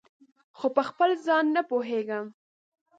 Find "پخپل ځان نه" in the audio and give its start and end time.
0.77-1.61